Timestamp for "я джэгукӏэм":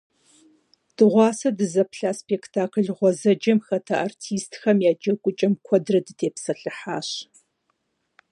4.89-5.53